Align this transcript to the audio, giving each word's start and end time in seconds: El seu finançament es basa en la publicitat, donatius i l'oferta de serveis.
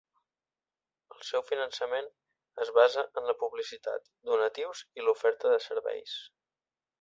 El 1.15 1.19
seu 1.27 1.43
finançament 1.49 2.09
es 2.65 2.71
basa 2.77 3.03
en 3.21 3.29
la 3.33 3.37
publicitat, 3.43 4.09
donatius 4.31 4.83
i 5.01 5.07
l'oferta 5.11 5.53
de 5.55 5.61
serveis. 5.69 6.19